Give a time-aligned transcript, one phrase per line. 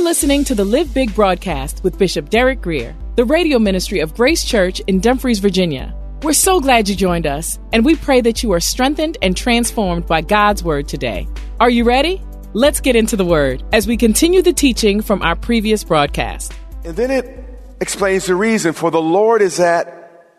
[0.00, 4.14] are listening to the Live Big broadcast with Bishop Derek Grier, the radio ministry of
[4.14, 5.94] Grace Church in Dumfries, Virginia.
[6.22, 10.06] We're so glad you joined us, and we pray that you are strengthened and transformed
[10.06, 11.28] by God's word today.
[11.60, 12.22] Are you ready?
[12.54, 16.54] Let's get into the word as we continue the teaching from our previous broadcast.
[16.82, 17.44] And then it
[17.82, 20.30] explains the reason for the Lord is at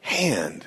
[0.00, 0.66] hand.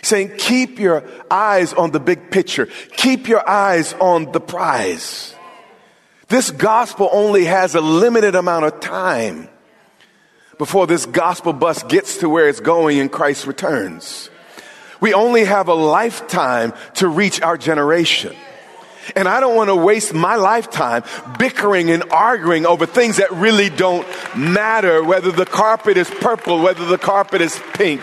[0.00, 2.66] Saying, keep your eyes on the big picture.
[2.96, 5.34] Keep your eyes on the prize.
[6.28, 9.48] This gospel only has a limited amount of time
[10.58, 14.28] before this gospel bus gets to where it's going and Christ returns.
[15.00, 18.36] We only have a lifetime to reach our generation.
[19.16, 21.02] And I don't want to waste my lifetime
[21.38, 24.06] bickering and arguing over things that really don't
[24.36, 28.02] matter, whether the carpet is purple, whether the carpet is pink,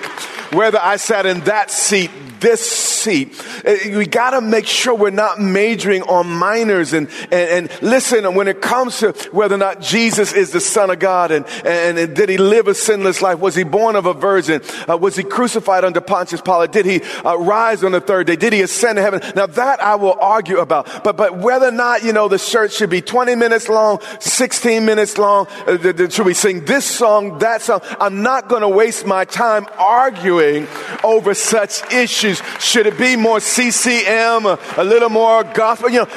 [0.52, 2.10] whether I sat in that seat,
[2.40, 3.40] this seat.
[3.66, 8.34] Uh, We got to make sure we're not majoring on minors and, and, and listen,
[8.36, 11.98] when it comes to whether or not Jesus is the Son of God and, and,
[11.98, 13.40] and did he live a sinless life?
[13.40, 14.62] Was he born of a virgin?
[14.90, 16.72] Uh, was he crucified under Pontius Pilate?
[16.72, 18.36] Did he uh, rise on the third day?
[18.36, 19.22] Did he ascend to heaven?
[19.36, 22.74] Now that I will argue about, but, but whether or not, you know, the church
[22.74, 26.86] should be 20 minutes long, 16 minutes long, uh, th- th- should we sing this
[26.86, 27.82] song, that song?
[28.00, 30.68] I'm not going to waste my time arguing
[31.04, 32.35] over such issues.
[32.60, 35.90] Should it be more CCM, a, a little more gospel?
[35.90, 36.08] You know,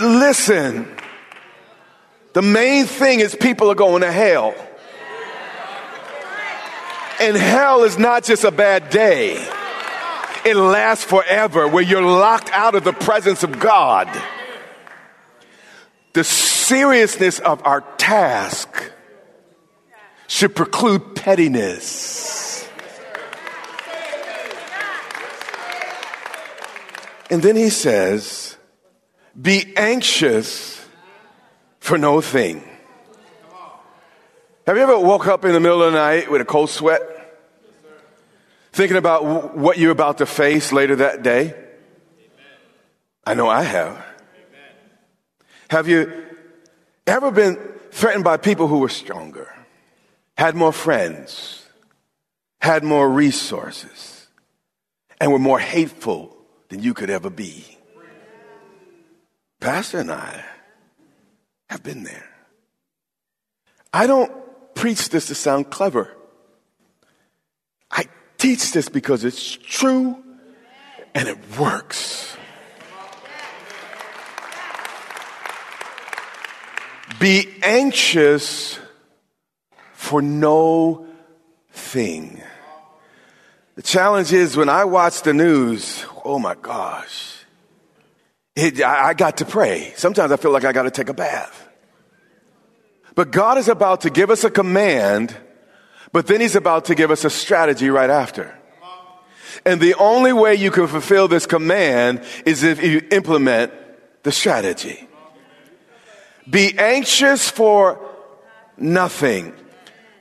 [0.00, 0.88] listen.
[2.32, 4.54] The main thing is people are going to hell.
[7.18, 9.36] And hell is not just a bad day.
[10.44, 14.08] It lasts forever where you're locked out of the presence of God.
[16.12, 18.92] The seriousness of our task
[20.28, 22.35] should preclude pettiness.
[27.30, 28.56] And then he says,
[29.40, 30.84] be anxious
[31.80, 32.62] for no thing.
[34.66, 37.00] Have you ever woke up in the middle of the night with a cold sweat?
[38.72, 41.54] Thinking about w- what you're about to face later that day?
[43.24, 44.04] I know I have.
[45.68, 46.24] Have you
[47.06, 47.56] ever been
[47.90, 49.52] threatened by people who were stronger,
[50.36, 51.64] had more friends,
[52.60, 54.28] had more resources,
[55.20, 56.35] and were more hateful
[56.68, 57.64] than you could ever be?
[59.60, 60.44] Pastor and I
[61.68, 62.28] have been there.
[63.92, 64.32] I don't
[64.74, 66.14] preach this to sound clever.
[67.90, 68.04] I
[68.38, 70.22] teach this because it's true
[71.14, 72.36] and it works.
[77.18, 78.78] Be anxious
[79.94, 81.06] for no
[81.70, 82.42] thing.
[83.76, 87.44] The challenge is when I watch the news, oh my gosh,
[88.56, 89.92] it, I, I got to pray.
[89.96, 91.68] Sometimes I feel like I got to take a bath.
[93.14, 95.36] But God is about to give us a command,
[96.10, 98.58] but then He's about to give us a strategy right after.
[99.66, 103.72] And the only way you can fulfill this command is if you implement
[104.22, 105.06] the strategy.
[106.48, 108.00] Be anxious for
[108.78, 109.52] nothing.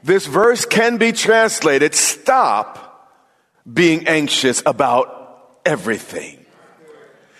[0.03, 2.84] This verse can be translated stop
[3.71, 6.45] being anxious about everything.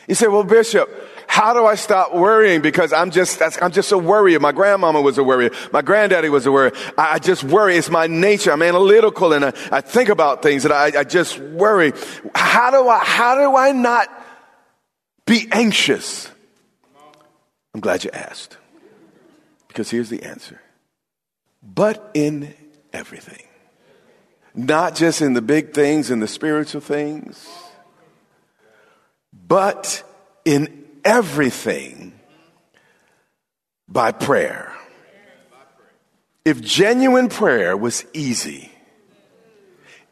[0.07, 0.89] You say, well, Bishop,
[1.27, 2.61] how do I stop worrying?
[2.61, 4.39] Because I'm just, I'm just a worrier.
[4.39, 5.49] My grandmama was a worrier.
[5.73, 6.73] My granddaddy was a worrier.
[6.97, 7.75] I, I just worry.
[7.75, 8.51] It's my nature.
[8.51, 11.93] I'm analytical and I, I think about things and I, I just worry.
[12.35, 14.07] How do I, how do I not
[15.25, 16.29] be anxious?
[17.73, 18.57] I'm glad you asked.
[19.67, 20.61] Because here's the answer.
[21.61, 22.53] But in
[22.93, 23.44] everything.
[24.55, 27.47] Not just in the big things and the spiritual things,
[29.33, 30.01] but
[30.45, 32.13] in everything
[33.87, 34.71] by prayer.
[36.45, 38.71] If genuine prayer was easy,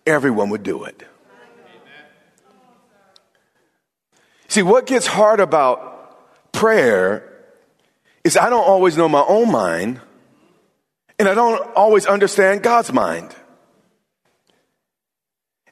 [0.06, 1.04] everyone would do it.
[4.50, 7.30] See, what gets hard about prayer
[8.24, 10.02] is I don't always know my own mind,
[11.18, 13.36] and I don't always understand God's mind.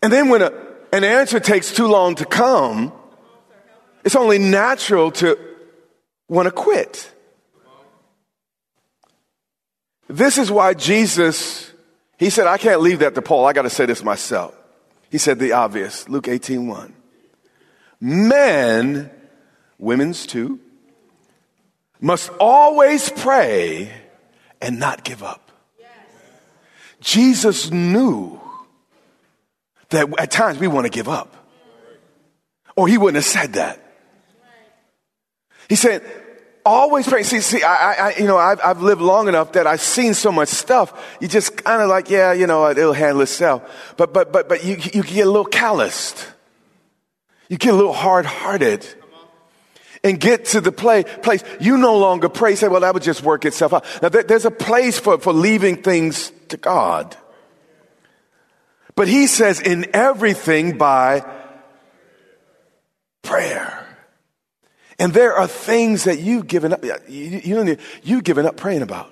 [0.02, 0.52] And then when a,
[0.92, 2.92] an answer takes too long to come,
[4.04, 5.38] it's only natural to
[6.28, 7.12] want to quit.
[10.08, 11.72] This is why Jesus,
[12.18, 13.46] he said, I can't leave that to Paul.
[13.46, 14.56] I got to say this myself.
[15.10, 16.94] He said the obvious, Luke 18 1.
[18.02, 19.12] Men,
[19.78, 20.60] women's too,
[22.02, 23.94] must always pray
[24.60, 25.52] and not give up.
[27.00, 28.41] Jesus knew
[29.92, 31.36] that at times we want to give up.
[32.76, 33.80] Or he wouldn't have said that.
[35.70, 36.04] He said,
[36.66, 37.24] always pray.
[37.24, 40.32] See, see, I, I, you know, I've, I've lived long enough that I've seen so
[40.32, 41.18] much stuff.
[41.22, 43.94] You just kind of like, yeah, you know, it'll handle itself.
[43.98, 46.28] But, but, but, but you, you get a little calloused.
[47.50, 48.86] You get a little hard hearted
[50.04, 51.44] and get to the play, place.
[51.60, 52.56] You no longer pray.
[52.56, 53.86] Say, well, that would just work itself out.
[54.02, 57.16] Now, there, there's a place for, for leaving things to God.
[58.96, 61.26] But he says, in everything by
[63.22, 63.78] prayer.
[65.00, 69.12] And there are things that you've given up, you, you you've given up praying about.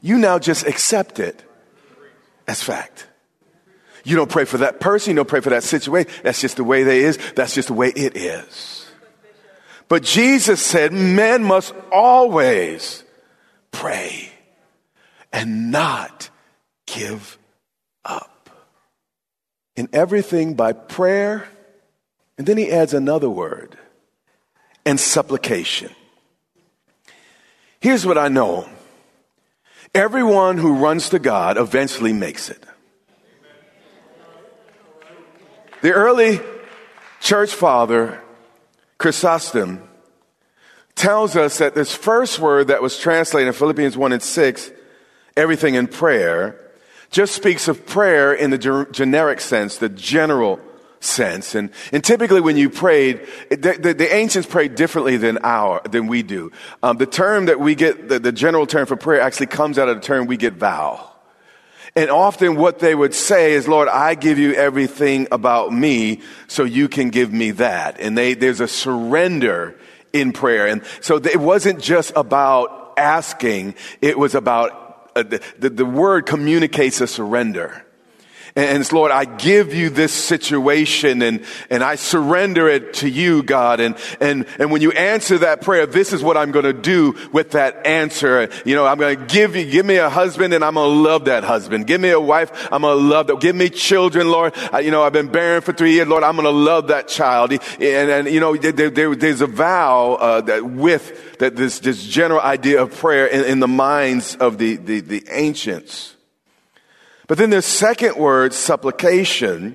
[0.00, 1.44] You now just accept it
[2.48, 3.06] as fact.
[4.04, 6.10] You don't pray for that person, you don't pray for that situation.
[6.22, 8.86] That's just the way it is, that's just the way it is.
[9.88, 13.04] But Jesus said, men must always
[13.70, 14.30] pray
[15.32, 16.30] and not
[16.86, 17.38] give
[18.04, 18.31] up.
[19.76, 21.48] In everything by prayer,
[22.36, 23.78] and then he adds another word
[24.84, 25.90] and supplication.
[27.80, 28.68] Here's what I know
[29.94, 32.64] everyone who runs to God eventually makes it.
[35.82, 36.40] The early
[37.20, 38.22] church father,
[38.98, 39.82] Chrysostom,
[40.94, 44.70] tells us that this first word that was translated in Philippians 1 and 6,
[45.36, 46.61] everything in prayer,
[47.12, 50.58] just speaks of prayer in the generic sense, the general
[50.98, 51.54] sense.
[51.54, 56.06] And, and typically when you prayed, the, the, the ancients prayed differently than our, than
[56.06, 56.50] we do.
[56.82, 59.88] Um, the term that we get, the, the general term for prayer actually comes out
[59.88, 61.10] of the term we get vow.
[61.94, 66.64] And often what they would say is, Lord, I give you everything about me so
[66.64, 68.00] you can give me that.
[68.00, 69.78] And they, there's a surrender
[70.14, 70.66] in prayer.
[70.66, 74.81] And so it wasn't just about asking, it was about
[75.14, 77.81] uh, the, the, the word communicates a surrender.
[78.54, 83.80] And Lord, I give you this situation and, and I surrender it to you, God.
[83.80, 87.16] And, and, and when you answer that prayer, this is what I'm going to do
[87.32, 88.50] with that answer.
[88.66, 91.00] You know, I'm going to give you, give me a husband and I'm going to
[91.00, 91.86] love that husband.
[91.86, 92.68] Give me a wife.
[92.70, 93.40] I'm going to love that.
[93.40, 94.52] Give me children, Lord.
[94.70, 96.08] I, you know, I've been barren for three years.
[96.08, 97.52] Lord, I'm going to love that child.
[97.52, 102.04] And, and you know, there, there, there's a vow, uh, that with that this, this
[102.04, 106.16] general idea of prayer in, in the minds of the, the, the ancients.
[107.32, 109.74] But then the second word, supplication,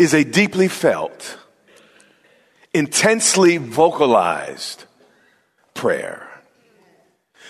[0.00, 1.38] is a deeply felt,
[2.74, 4.82] intensely vocalized
[5.74, 6.28] prayer.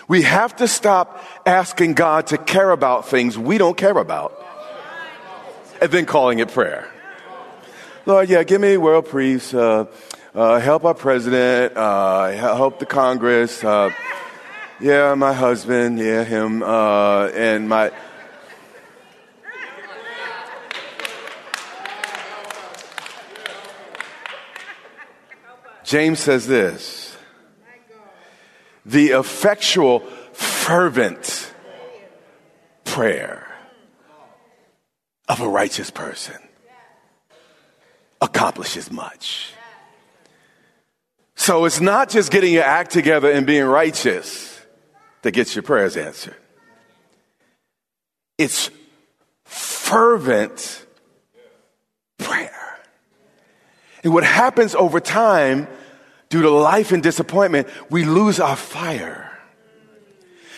[0.06, 4.38] We have to stop asking God to care about things we don't care about
[5.80, 6.92] and then calling it prayer.
[8.04, 9.86] Lord, yeah, give me world peace, uh,
[10.34, 13.88] uh, help our president, uh, help the Congress, uh,
[14.78, 17.92] yeah, my husband, yeah, him, uh, and my
[25.88, 27.16] James says this
[28.84, 30.00] the effectual,
[30.34, 31.50] fervent
[32.84, 33.50] prayer
[35.30, 36.36] of a righteous person
[38.20, 39.54] accomplishes much.
[41.36, 44.60] So it's not just getting your act together and being righteous
[45.22, 46.36] that gets your prayers answered.
[48.36, 48.70] It's
[49.46, 50.84] fervent
[52.18, 52.57] prayer.
[54.04, 55.68] And what happens over time
[56.28, 59.24] due to life and disappointment, we lose our fire.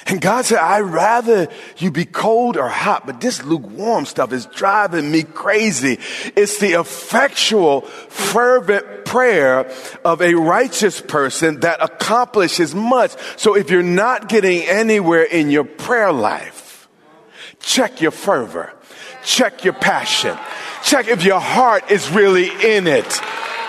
[0.06, 4.47] And God said, I'd rather you be cold or hot, but this lukewarm stuff is
[4.47, 5.99] driving me crazy.
[6.35, 9.70] It's the effectual, fervent prayer
[10.04, 13.14] of a righteous person that accomplishes much.
[13.37, 16.88] So if you're not getting anywhere in your prayer life,
[17.61, 18.73] check your fervor,
[19.23, 20.37] check your passion,
[20.82, 23.20] check if your heart is really in it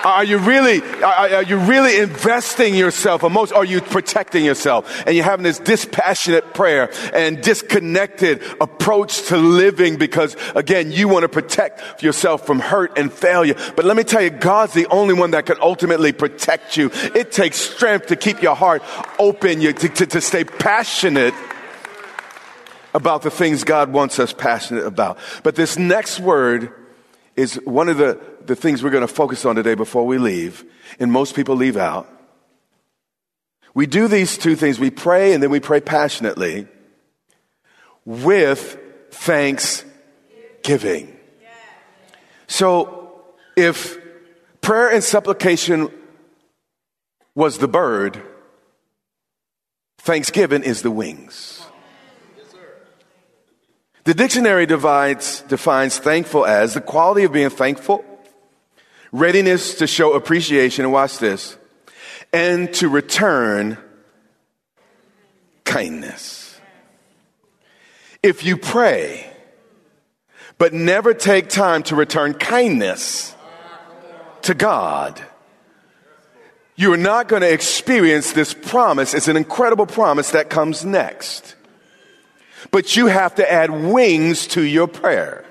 [0.03, 5.03] Are you really, are, are you really investing yourself Or most are you protecting yourself?
[5.05, 11.23] And you're having this dispassionate prayer and disconnected approach to living because again, you want
[11.23, 13.53] to protect yourself from hurt and failure.
[13.75, 16.89] But let me tell you, God's the only one that can ultimately protect you.
[16.93, 18.81] It takes strength to keep your heart
[19.19, 21.35] open, you, to, to, to stay passionate
[22.93, 25.17] about the things God wants us passionate about.
[25.43, 26.73] But this next word
[27.35, 30.65] is one of the, the things we're going to focus on today before we leave,
[31.00, 32.09] and most people leave out.
[33.73, 34.79] We do these two things.
[34.79, 36.67] We pray and then we pray passionately
[38.05, 38.77] with
[39.11, 41.17] thanksgiving.
[42.47, 43.23] So
[43.55, 43.97] if
[44.59, 45.89] prayer and supplication
[47.33, 48.21] was the bird,
[50.00, 51.60] thanksgiving is the wings.
[54.03, 58.03] The dictionary divides, defines thankful as the quality of being thankful,
[59.12, 61.55] readiness to show appreciation, and watch this,
[62.34, 63.77] and to return
[65.65, 66.60] kindness.
[68.24, 69.31] If you pray,
[70.58, 73.36] but never take time to return kindness
[74.43, 75.22] to God,
[76.75, 79.13] you're not going to experience this promise.
[79.13, 81.55] It's an incredible promise that comes next.
[82.69, 85.45] But you have to add wings to your prayer.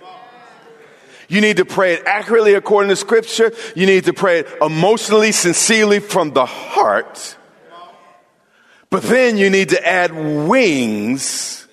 [1.29, 3.53] You need to pray it accurately according to scripture.
[3.77, 7.37] You need to pray it emotionally, sincerely from the heart.
[8.91, 11.69] But then you need to add wings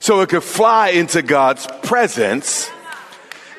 [0.00, 2.68] so it could fly into God's presence.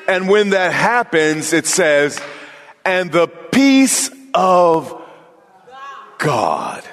[0.06, 2.20] And when that happens, it says,
[2.84, 5.00] and the peace of
[6.18, 6.84] God.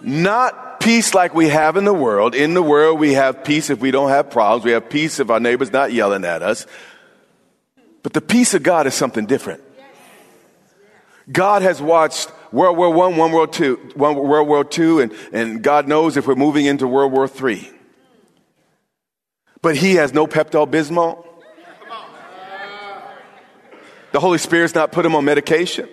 [0.00, 2.34] Not peace like we have in the world.
[2.34, 4.64] In the world, we have peace if we don't have problems.
[4.64, 6.66] We have peace if our neighbor's not yelling at us.
[8.02, 9.62] But the peace of God is something different.
[11.30, 15.62] God has watched World War One, One World Two, One World War Two, and, and
[15.62, 17.70] God knows if we're moving into World War Three.
[19.62, 21.24] But He has no Pepto Bismol.
[24.10, 25.88] The Holy Spirit's not put him on medication.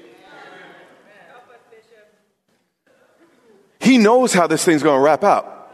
[3.88, 5.74] He knows how this thing's going to wrap up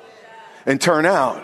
[0.67, 1.43] and turn out.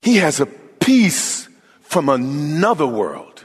[0.00, 1.50] He has a peace
[1.82, 3.44] from another world.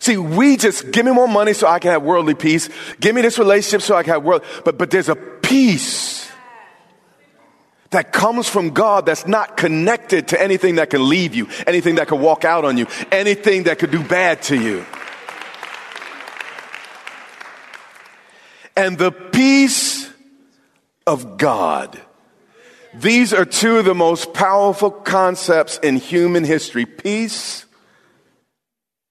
[0.00, 2.70] See, we just give me more money so I can have worldly peace.
[2.98, 4.42] Give me this relationship so I can have world.
[4.64, 6.28] But, but there's a peace
[7.90, 12.08] that comes from God that's not connected to anything that can leave you, anything that
[12.08, 14.84] can walk out on you, anything that could do bad to you.
[18.76, 20.10] and the peace
[21.06, 22.00] of God.
[22.94, 27.64] These are two of the most powerful concepts in human history peace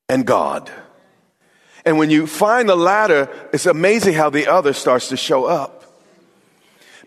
[0.08, 0.72] and God.
[1.84, 5.80] And when you find the latter, it's amazing how the other starts to show up.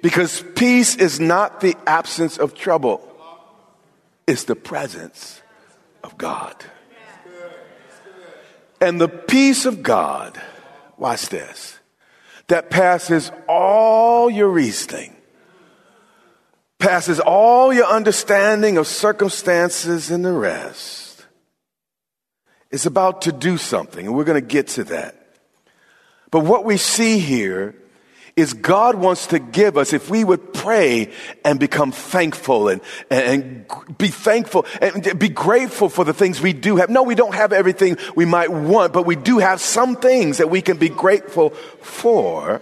[0.03, 3.01] Because peace is not the absence of trouble,
[4.27, 5.41] it's the presence
[6.03, 6.57] of God.
[8.81, 10.39] And the peace of God,
[10.99, 11.74] watch this
[12.49, 15.17] that passes all your reasoning,
[16.79, 21.27] passes all your understanding of circumstances and the rest,
[22.71, 25.37] is about to do something, and we're going to get to that.
[26.31, 27.77] But what we see here
[28.37, 31.13] is God wants to give us, if we would pray
[31.45, 36.77] and become thankful and, and, be thankful and be grateful for the things we do
[36.77, 36.91] have.
[36.91, 40.51] No, we don't have everything we might want, but we do have some things that
[40.51, 42.61] we can be grateful for.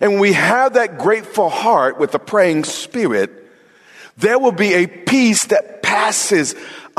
[0.00, 3.30] And when we have that grateful heart with a praying spirit,
[4.16, 6.54] there will be a peace that passes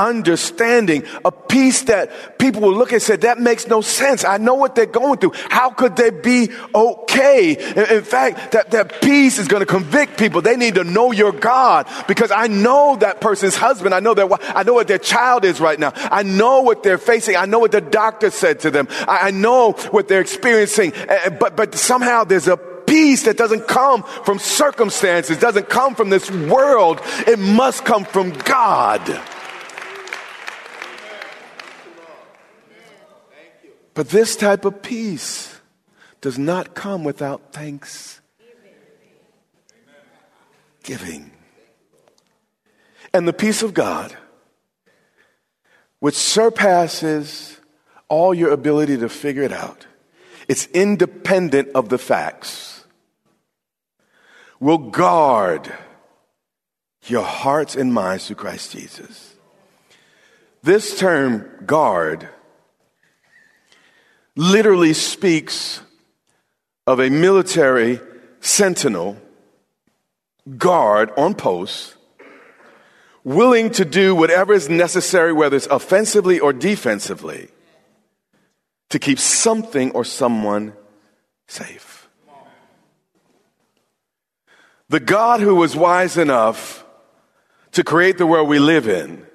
[0.07, 4.25] understanding, a peace that people will look and say, that makes no sense.
[4.25, 5.33] I know what they're going through.
[5.49, 7.51] How could they be okay?
[7.51, 10.41] In, fact, that, that peace is going to convict people.
[10.41, 13.93] They need to know your God because I know that person's husband.
[13.93, 15.93] I know their I know what their child is right now.
[15.95, 17.35] I know what they're facing.
[17.35, 18.87] I know what the doctor said to them.
[19.07, 20.93] I, I know what they're experiencing.
[20.93, 25.95] Eh, eh, but, but somehow there's a peace that doesn't come from circumstances, doesn't come
[25.95, 26.99] from this world.
[27.27, 29.01] It must come from God.
[33.93, 35.59] But this type of peace
[36.21, 38.21] does not come without thanks
[40.83, 41.31] giving.
[43.13, 44.15] And the peace of God,
[45.99, 47.59] which surpasses
[48.07, 49.85] all your ability to figure it out,
[50.47, 52.85] it's independent of the facts,
[54.59, 55.71] will guard
[57.07, 59.35] your hearts and minds through Christ Jesus.
[60.63, 62.29] This term, guard,
[64.35, 65.81] literally speaks
[66.87, 67.99] of a military
[68.39, 69.17] sentinel
[70.57, 71.95] guard on post,
[73.23, 77.49] willing to do whatever is necessary, whether it's offensively or defensively,
[78.89, 80.73] to keep something or someone
[81.47, 82.09] safe.
[84.89, 86.83] The God who was wise enough
[87.73, 89.25] to create the world we live in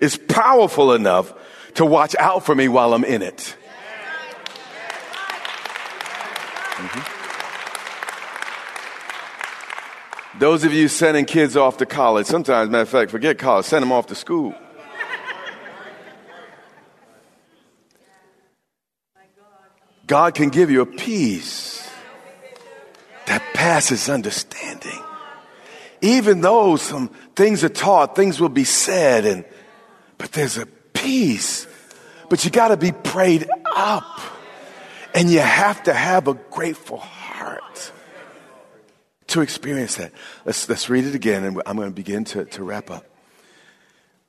[0.00, 1.34] is powerful enough
[1.74, 3.54] to watch out for me while I'm in it.
[6.76, 7.16] Mm-hmm.
[10.38, 13.82] Those of you sending kids off to college, sometimes, matter of fact, forget college, send
[13.82, 14.54] them off to school.
[20.06, 21.88] God can give you a peace
[23.26, 25.02] that passes understanding.
[26.00, 29.44] Even though some things are taught, things will be said, and
[30.18, 31.66] but there's a peace.
[32.28, 34.15] But you got to be prayed up,
[35.16, 37.90] and you have to have a grateful heart
[39.28, 40.12] to experience that.
[40.44, 43.06] Let's, let's read it again, and I'm going to begin to, to wrap up.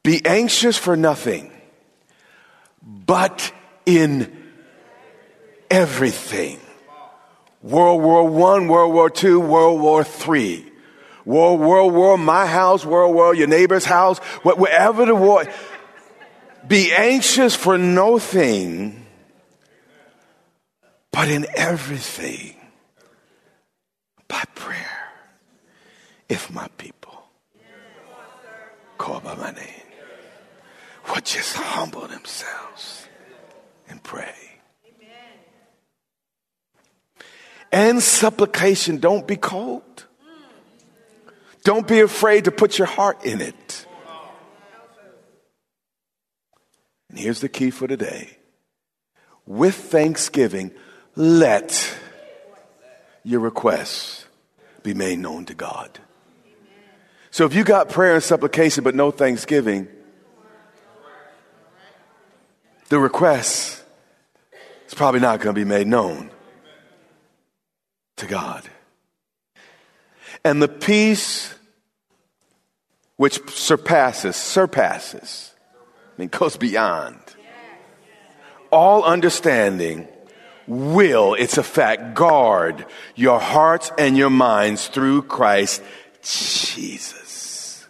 [0.01, 1.51] Be anxious for nothing,
[2.82, 3.51] but
[3.86, 4.46] in
[5.70, 6.62] everything.
[7.62, 10.72] World War One, World War Two, World War Three.
[11.25, 15.46] World, World War, my house, World War, your neighbor's house, wherever the war.
[16.65, 19.06] Be anxious for no thing,
[21.17, 22.53] but in everything
[24.27, 25.09] by prayer.
[26.29, 27.24] If my people
[29.00, 29.88] call by my name
[31.09, 33.07] would just humble themselves
[33.89, 34.36] and pray.
[37.71, 40.05] And supplication, don't be cold.
[41.63, 43.88] Don't be afraid to put your heart in it.
[47.09, 48.38] And here's the key for today
[49.47, 50.71] with thanksgiving,
[51.17, 51.97] let
[53.24, 54.25] your requests
[54.83, 56.00] be made known to God.
[57.31, 59.87] So if you got prayer and supplication but no thanksgiving,
[62.89, 63.83] the request
[64.87, 66.29] is probably not going to be made known
[68.18, 68.70] to God.
[70.46, 71.53] And the peace
[73.15, 75.53] which surpasses, surpasses,
[76.15, 77.20] I mean, goes beyond
[78.72, 80.07] all understanding
[80.68, 85.82] will, it's a fact, guard your hearts and your minds through Christ
[86.22, 87.86] Jesus.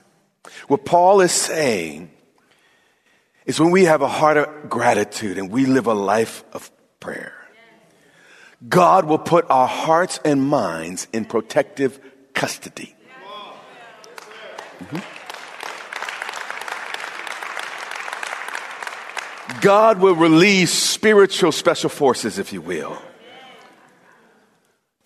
[0.67, 2.11] What Paul is saying
[3.45, 7.33] is when we have a heart of gratitude and we live a life of prayer,
[8.67, 11.99] God will put our hearts and minds in protective
[12.33, 12.95] custody.
[14.79, 15.16] Mm-hmm.
[19.61, 23.01] God will release spiritual special forces, if you will,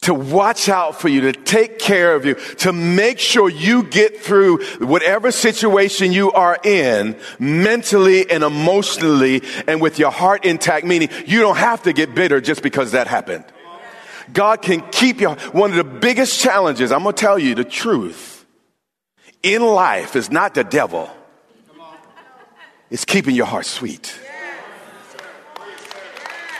[0.01, 4.19] to watch out for you, to take care of you, to make sure you get
[4.19, 11.09] through whatever situation you are in mentally and emotionally and with your heart intact, meaning
[11.25, 13.45] you don't have to get bitter just because that happened.
[14.33, 15.29] God can keep you.
[15.29, 18.45] One of the biggest challenges, I'm going to tell you the truth,
[19.43, 21.09] in life is not the devil.
[22.89, 24.19] It's keeping your heart sweet.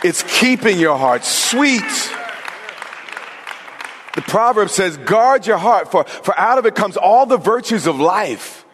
[0.04, 1.82] It's keeping your heart sweet.
[4.14, 7.86] The proverb says, guard your heart, for, for out of it comes all the virtues
[7.86, 8.66] of life.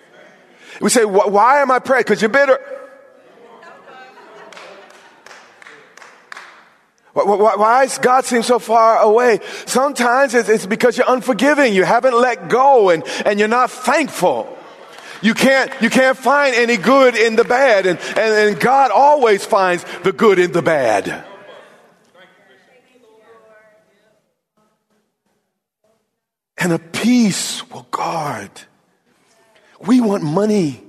[0.80, 2.02] We say, why am I praying?
[2.02, 2.58] Because you're bitter.
[7.12, 9.40] Why is God seem so far away?
[9.66, 11.74] Sometimes it's because you're unforgiving.
[11.74, 14.57] You haven't let go and, and you're not thankful.
[15.20, 17.86] You can't, you can't find any good in the bad.
[17.86, 21.24] And, and, and God always finds the good in the bad.
[26.60, 28.50] And a peace will guard.
[29.80, 30.82] We want money.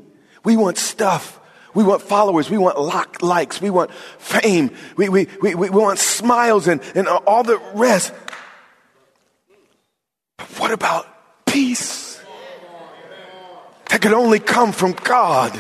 [0.44, 1.40] We want stuff.
[1.76, 2.50] We want followers.
[2.50, 3.62] We want lock, likes.
[3.62, 4.72] We want fame.
[4.98, 8.14] We, we, we, we want smiles and, and all the rest.
[10.38, 11.06] But what about
[11.46, 12.09] peace?
[13.90, 15.54] That could only come from God.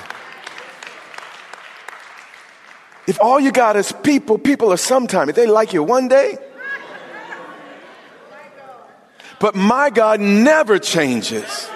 [3.08, 5.30] If all you got is people, people are sometime.
[5.30, 6.38] If they like you one day,
[9.40, 11.70] but my God never changes.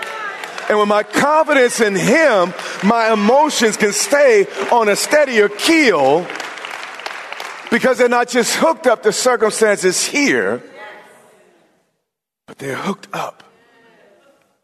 [0.69, 6.25] And with my confidence in Him, my emotions can stay on a steadier keel
[7.71, 10.61] because they're not just hooked up to circumstances here,
[12.45, 13.43] but they're hooked up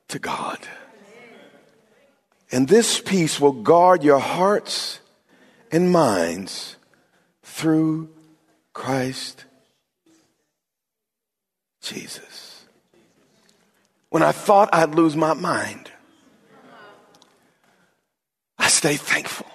[0.10, 0.60] to God.
[2.52, 5.00] And this peace will guard your hearts
[5.72, 6.78] and minds
[7.44, 8.10] through
[8.74, 9.46] Christ
[11.82, 12.66] Jesus.
[14.10, 15.92] When I thought I'd lose my mind,
[18.58, 19.46] I stayed thankful.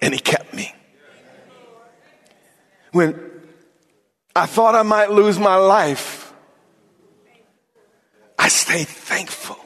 [0.00, 0.74] And he kept me.
[2.92, 3.18] When
[4.34, 6.32] I thought I might lose my life,
[8.38, 9.61] I stayed thankful.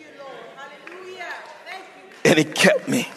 [2.36, 3.08] And he kept me.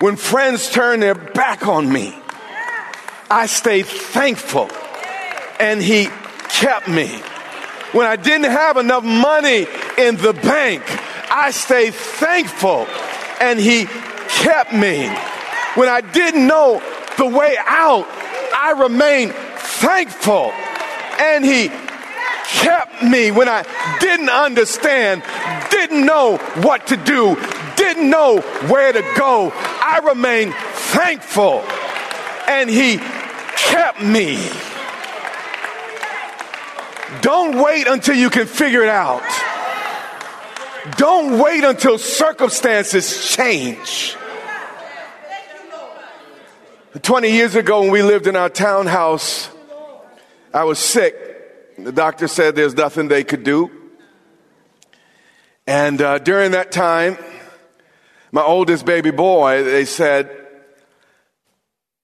[0.00, 2.12] When friends turned their back on me,
[3.30, 4.68] I stayed thankful
[5.60, 6.08] and he
[6.48, 7.06] kept me.
[7.92, 10.82] When I didn't have enough money in the bank,
[11.30, 12.88] I stayed thankful
[13.40, 13.86] and he
[14.28, 15.06] kept me.
[15.76, 16.82] When I didn't know
[17.18, 18.04] the way out,
[18.52, 20.50] I remained thankful
[21.20, 21.68] and he
[22.64, 23.64] kept me when I
[24.00, 25.22] didn't understand,
[25.94, 27.36] didn't know what to do,
[27.76, 29.52] didn't know where to go.
[29.54, 31.62] I remained thankful
[32.48, 32.96] and he
[33.56, 34.50] kept me.
[37.20, 39.22] Don't wait until you can figure it out.
[40.96, 44.16] Don't wait until circumstances change.
[47.00, 49.48] 20 years ago, when we lived in our townhouse,
[50.52, 51.76] I was sick.
[51.78, 53.83] The doctor said there's nothing they could do.
[55.66, 57.16] And uh, during that time,
[58.32, 60.30] my oldest baby boy, they said,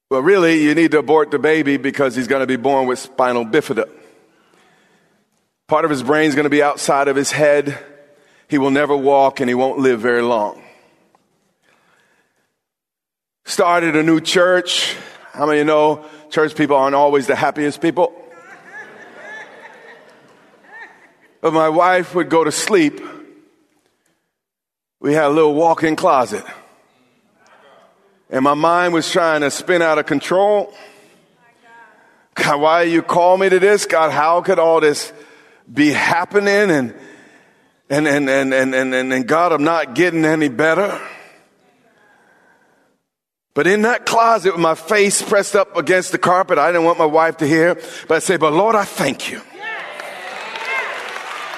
[0.09, 2.99] well, really, you need to abort the baby because he's going to be born with
[2.99, 3.89] spinal bifida.
[5.69, 7.79] Part of his brain is going to be outside of his head.
[8.49, 10.63] He will never walk and he won't live very long.
[13.45, 14.97] Started a new church.
[15.33, 18.13] How many you know church people aren't always the happiest people?
[21.41, 23.01] But my wife would go to sleep.
[25.01, 26.45] We had a little walk in closet.
[28.29, 30.73] And my mind was trying to spin out of control.
[32.35, 33.87] God, why you call me to this?
[33.87, 35.13] God, how could all this
[35.73, 36.71] be happening?
[36.71, 36.95] And,
[37.89, 41.01] and, and, and, and, and, and God, I'm not getting any better.
[43.55, 46.99] But in that closet with my face pressed up against the carpet, I didn't want
[46.99, 47.75] my wife to hear,
[48.07, 49.41] but I say, but Lord, I thank you.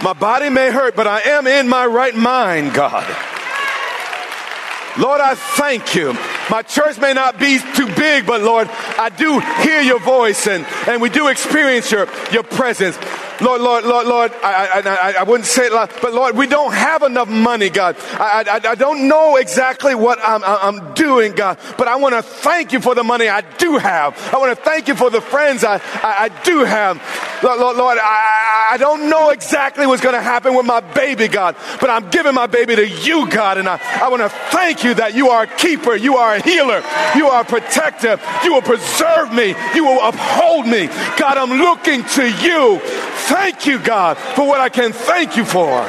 [0.02, 3.31] My body may hurt, but I am in my right mind, God.
[4.98, 6.12] Lord, I thank you.
[6.50, 10.66] My church may not be too big, but Lord, I do hear your voice and,
[10.86, 12.98] and we do experience your, your presence.
[13.40, 16.72] Lord, Lord, Lord, Lord, I, I, I, wouldn't say it loud, but Lord, we don't
[16.72, 17.96] have enough money, God.
[18.12, 22.22] I, I, I don't know exactly what I'm, I'm doing, God, but I want to
[22.22, 24.16] thank you for the money I do have.
[24.32, 26.96] I want to thank you for the friends I, I, I do have.
[27.42, 31.28] Lord, Lord, Lord I, I don't know exactly what's going to happen with my baby,
[31.28, 34.84] God, but I'm giving my baby to you, God, and I, I want to thank
[34.84, 36.82] you that you are a keeper, you are a healer,
[37.16, 40.86] you are a protector, you will preserve me, you will uphold me.
[41.18, 42.80] God, I'm looking to you.
[43.32, 45.80] Thank you, God, for what I can thank you for.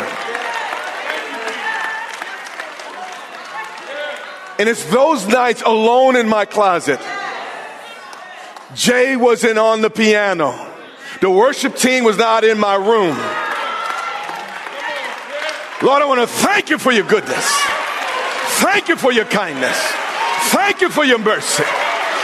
[4.57, 7.01] And it's those nights alone in my closet.
[8.75, 10.55] Jay wasn't on the piano.
[11.19, 13.17] The worship team was not in my room.
[15.85, 17.45] Lord, I want to thank you for your goodness.
[18.63, 19.77] Thank you for your kindness.
[20.55, 21.63] Thank you for your mercy.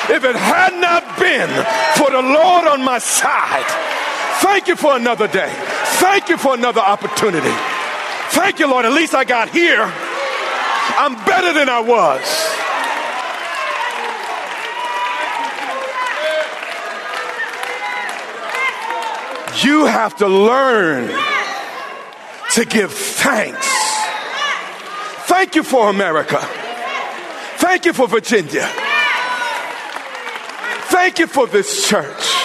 [0.09, 1.49] If it had not been
[1.97, 3.98] for the Lord on my side,
[4.41, 5.51] Thank you for another day.
[5.99, 7.51] Thank you for another opportunity.
[8.31, 8.85] Thank you, Lord.
[8.85, 9.81] At least I got here.
[9.81, 12.23] I'm better than I was.
[19.63, 21.07] You have to learn
[22.51, 23.67] to give thanks.
[25.27, 26.39] Thank you for America.
[27.57, 28.69] Thank you for Virginia.
[30.87, 32.38] Thank you for this church.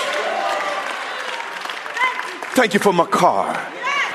[2.55, 3.55] Thank you for my car.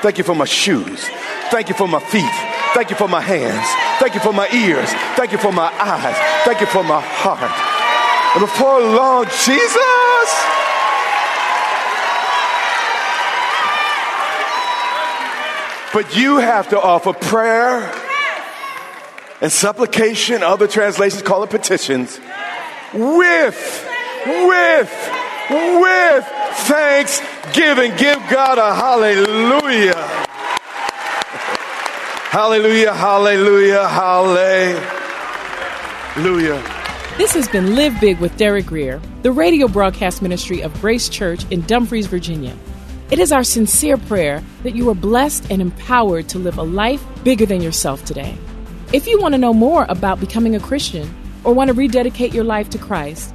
[0.00, 1.04] Thank you for my shoes.
[1.50, 2.32] Thank you for my feet.
[2.72, 3.66] Thank you for my hands.
[4.00, 4.90] Thank you for my ears.
[5.14, 6.16] Thank you for my eyes.
[6.46, 7.52] Thank you for my heart.
[8.34, 10.30] And before long, Jesus.
[15.92, 17.92] But you have to offer prayer
[19.42, 22.20] and supplication, other translations call it petitions,
[22.94, 23.88] with,
[24.26, 25.10] with,
[25.48, 27.94] with thanksgiving.
[27.96, 30.26] Give God a hallelujah.
[32.30, 34.80] Hallelujah, hallelujah, hallelujah.
[37.18, 41.44] This has been Live Big with Derek Grier, the radio broadcast ministry of Grace Church
[41.50, 42.56] in Dumfries, Virginia.
[43.10, 47.04] It is our sincere prayer that you are blessed and empowered to live a life
[47.24, 48.38] bigger than yourself today.
[48.92, 52.44] If you want to know more about becoming a Christian or want to rededicate your
[52.44, 53.34] life to Christ,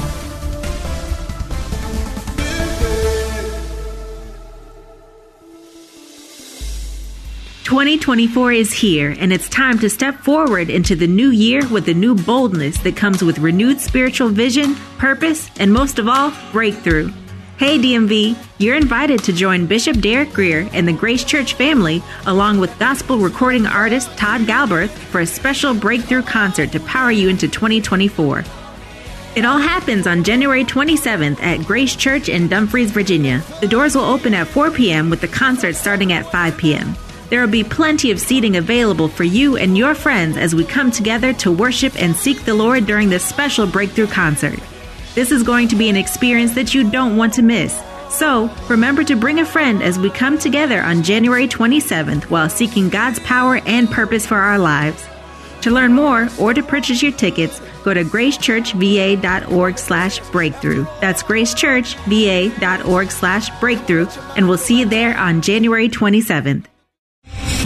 [7.71, 11.93] 2024 is here, and it's time to step forward into the new year with a
[11.93, 17.09] new boldness that comes with renewed spiritual vision, purpose, and most of all, breakthrough.
[17.55, 22.59] Hey DMV, you're invited to join Bishop Derek Grier and the Grace Church family, along
[22.59, 27.47] with gospel recording artist Todd Galberth, for a special breakthrough concert to power you into
[27.47, 28.43] 2024.
[29.37, 33.41] It all happens on January 27th at Grace Church in Dumfries, Virginia.
[33.61, 35.09] The doors will open at 4 p.m.
[35.09, 36.97] with the concert starting at 5 p.m.
[37.31, 40.91] There will be plenty of seating available for you and your friends as we come
[40.91, 44.59] together to worship and seek the Lord during this special breakthrough concert.
[45.15, 47.81] This is going to be an experience that you don't want to miss.
[48.09, 52.89] So, remember to bring a friend as we come together on January 27th while seeking
[52.89, 55.07] God's power and purpose for our lives.
[55.61, 60.85] To learn more or to purchase your tickets, go to gracechurchva.org slash breakthrough.
[60.99, 66.65] That's gracechurchva.org slash breakthrough, and we'll see you there on January 27th.